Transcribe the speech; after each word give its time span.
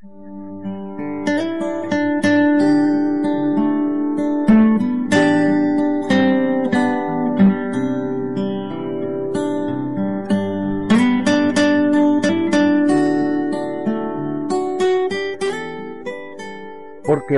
Porque 0.00 0.08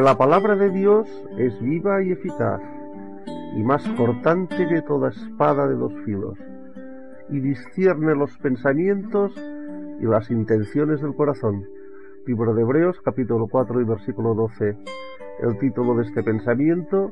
la 0.00 0.16
palabra 0.16 0.54
de 0.54 0.70
Dios 0.70 1.08
es 1.38 1.60
viva 1.60 2.00
y 2.04 2.12
eficaz, 2.12 2.60
y 3.56 3.64
más 3.64 3.82
cortante 3.96 4.68
que 4.68 4.82
toda 4.82 5.08
espada 5.08 5.66
de 5.66 5.74
dos 5.74 5.92
filos, 6.04 6.38
y 7.28 7.40
discierne 7.40 8.14
los 8.14 8.38
pensamientos 8.38 9.32
y 10.00 10.04
las 10.04 10.30
intenciones 10.30 11.02
del 11.02 11.16
corazón. 11.16 11.71
Libro 12.24 12.54
de 12.54 12.62
Hebreos, 12.62 12.96
capítulo 13.04 13.48
4 13.48 13.80
y 13.80 13.84
versículo 13.84 14.32
12. 14.34 14.76
El 15.40 15.58
título 15.58 15.96
de 15.96 16.04
este 16.04 16.22
pensamiento, 16.22 17.10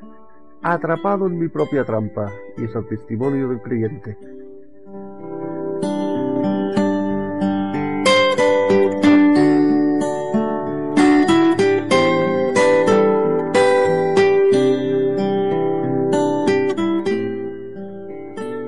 Atrapado 0.62 1.27
en 1.27 1.36
mi 1.36 1.48
propia 1.48 1.84
trampa, 1.84 2.30
y 2.56 2.64
es 2.64 2.74
el 2.77 2.86
testimonio 2.86 3.48
del 3.48 3.60
creyente. 3.60 4.16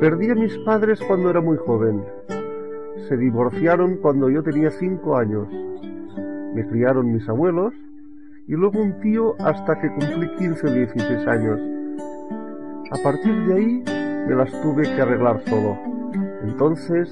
Perdí 0.01 0.30
a 0.30 0.34
mis 0.34 0.59
padres 0.65 1.01
cuando 1.06 1.30
era 1.30 1.40
muy 1.40 1.56
joven. 1.56 2.04
Se 3.09 3.16
divorciaron 3.16 3.98
cuando 3.98 4.29
yo 4.29 4.43
tenía 4.43 4.73
cinco 4.73 5.16
años. 5.16 5.46
Me 6.55 6.66
criaron 6.66 7.12
mis 7.12 7.29
abuelos 7.29 7.74
y 8.47 8.52
luego 8.52 8.80
un 8.80 9.01
tío 9.01 9.34
hasta 9.41 9.80
que 9.80 9.88
cumplí 9.88 10.29
15 10.38 10.66
o 10.66 10.71
16 10.73 11.26
años. 11.26 11.60
A 12.90 13.02
partir 13.02 13.35
de 13.46 13.54
ahí 13.54 13.85
me 14.29 14.35
las 14.35 14.51
tuve 14.63 14.82
que 14.82 15.01
arreglar 15.01 15.41
solo. 15.46 15.79
Entonces 16.43 17.10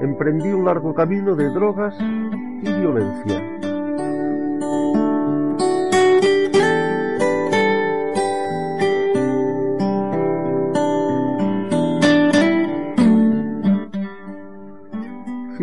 emprendí 0.00 0.48
un 0.48 0.64
largo 0.64 0.94
camino 0.94 1.34
de 1.34 1.48
drogas 1.50 1.94
y 2.00 2.72
violencia. 2.72 3.53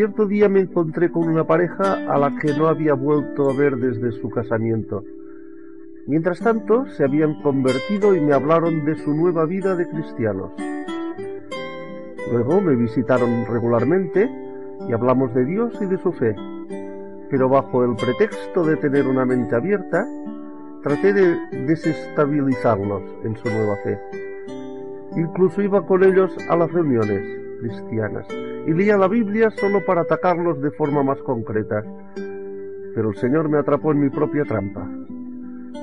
Cierto 0.02 0.26
día 0.26 0.50
me 0.50 0.62
encontré 0.62 1.12
con 1.12 1.30
una 1.30 1.46
pareja 1.46 2.12
a 2.12 2.18
la 2.18 2.36
que 2.40 2.58
no 2.58 2.68
había 2.68 2.96
vuelto 2.96 3.52
a 3.52 3.54
ver 3.54 3.76
desde 3.76 4.12
su 4.14 4.32
casamiento. 4.32 5.04
Mientras 6.08 6.40
tanto, 6.40 6.88
se 6.88 7.04
habían 7.04 7.40
convertido 7.44 8.16
y 8.16 8.20
me 8.20 8.34
hablaron 8.34 8.84
de 8.84 8.96
su 8.96 9.14
nueva 9.14 9.46
vida 9.46 9.76
de 9.76 9.88
cristianos. 9.88 10.54
Luego 12.32 12.62
me 12.62 12.76
visitaron 12.76 13.46
regularmente 13.46 14.28
y 14.90 14.92
hablamos 14.92 15.36
de 15.36 15.46
Dios 15.46 15.80
y 15.80 15.86
de 15.86 16.00
su 16.00 16.12
fe. 16.14 16.36
Pero 17.30 17.48
bajo 17.48 17.84
el 17.86 17.96
pretexto 17.96 18.64
de 18.64 18.78
tener 18.78 19.06
una 19.06 19.24
mente 19.24 19.56
abierta, 19.56 20.04
traté 20.82 21.14
de 21.14 21.38
desestabilizarlos 21.68 23.04
en 23.24 23.38
su 23.38 23.50
nueva 23.50 23.76
fe. 23.84 24.00
Incluso 25.16 25.62
iba 25.62 25.86
con 25.86 26.04
ellos 26.04 26.36
a 26.50 26.56
las 26.56 26.72
reuniones 26.72 27.22
cristianas 27.60 28.26
y 28.68 28.74
leía 28.74 28.98
la 28.98 29.08
Biblia 29.08 29.50
solo 29.52 29.84
para 29.86 30.02
atacarlos 30.02 30.62
de 30.62 30.72
forma 30.72 31.04
más 31.04 31.22
concreta. 31.22 31.84
Pero 32.94 33.10
el 33.10 33.16
Señor 33.16 33.50
me 33.50 33.60
atrapó 33.60 33.92
en 33.92 34.00
mi 34.00 34.10
propia 34.10 34.44
trampa. 34.44 34.88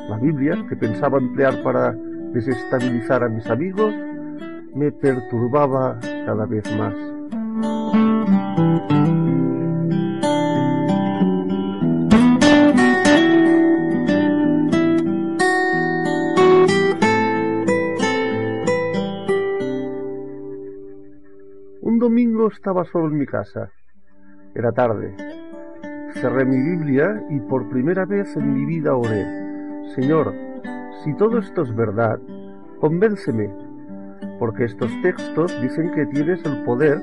La 0.08 0.18
Biblia, 0.18 0.64
que 0.68 0.76
pensaba 0.76 1.18
emplear 1.18 1.62
para 1.62 1.92
desestabilizar 2.32 3.24
a 3.24 3.28
mis 3.28 3.46
amigos, 3.48 3.92
me 4.74 4.92
perturbaba 4.92 5.98
cada 6.24 6.46
vez 6.46 6.64
más. 6.76 6.94
Domingo 21.96 22.48
estaba 22.48 22.84
solo 22.84 23.06
en 23.06 23.16
mi 23.16 23.24
casa. 23.24 23.70
Era 24.54 24.72
tarde. 24.72 25.14
Cerré 26.20 26.44
mi 26.44 26.58
Biblia 26.58 27.24
y 27.30 27.40
por 27.40 27.70
primera 27.70 28.04
vez 28.04 28.36
en 28.36 28.52
mi 28.52 28.66
vida 28.66 28.94
oré. 28.94 29.24
Señor, 29.94 30.34
si 31.02 31.14
todo 31.14 31.38
esto 31.38 31.62
es 31.62 31.74
verdad, 31.74 32.18
convénceme, 32.78 33.50
porque 34.38 34.64
estos 34.64 34.90
textos 35.00 35.58
dicen 35.62 35.90
que 35.92 36.04
tienes 36.06 36.44
el 36.44 36.62
poder 36.64 37.00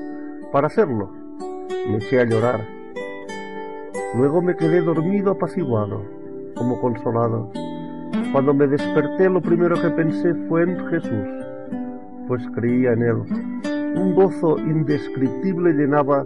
para 0.52 0.68
hacerlo. 0.68 1.10
Me 1.88 1.96
eché 1.96 2.20
a 2.20 2.24
llorar. 2.24 2.60
Luego 4.16 4.40
me 4.40 4.54
quedé 4.54 4.82
dormido 4.82 5.32
apaciguado, 5.32 6.04
como 6.54 6.80
consolado. 6.80 7.50
Cuando 8.30 8.54
me 8.54 8.68
desperté 8.68 9.28
lo 9.28 9.42
primero 9.42 9.74
que 9.82 9.90
pensé 9.90 10.32
fue 10.48 10.62
en 10.62 10.78
Jesús, 10.86 11.28
pues 12.28 12.42
creía 12.54 12.92
en 12.92 13.02
Él 13.02 13.65
un 13.96 14.14
gozo 14.14 14.58
indescriptible 14.58 15.72
llenaba 15.72 16.24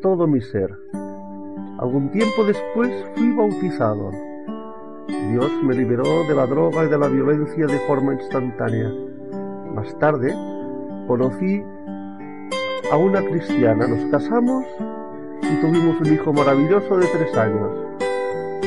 todo 0.00 0.26
mi 0.26 0.40
ser. 0.40 0.70
Algún 1.78 2.10
tiempo 2.12 2.44
después 2.44 2.90
fui 3.14 3.32
bautizado. 3.32 4.10
Dios 5.30 5.50
me 5.64 5.74
liberó 5.74 6.04
de 6.28 6.34
la 6.34 6.46
droga 6.46 6.84
y 6.84 6.88
de 6.88 6.98
la 6.98 7.08
violencia 7.08 7.66
de 7.66 7.78
forma 7.80 8.14
instantánea. 8.14 8.92
Más 9.74 9.98
tarde 9.98 10.32
conocí 11.08 11.62
a 12.90 12.96
una 12.96 13.20
cristiana, 13.22 13.88
nos 13.88 14.04
casamos 14.10 14.64
y 15.42 15.60
tuvimos 15.60 16.00
un 16.00 16.12
hijo 16.12 16.32
maravilloso 16.32 16.98
de 16.98 17.06
tres 17.06 17.36
años. 17.36 17.70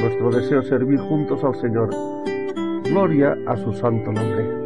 Nuestro 0.01 0.29
deseo 0.31 0.59
es 0.59 0.67
servir 0.67 0.99
juntos 0.99 1.43
al 1.43 1.55
Señor. 1.55 1.89
Gloria 2.83 3.37
a 3.47 3.55
su 3.55 3.71
santo 3.73 4.11
nombre. 4.11 4.64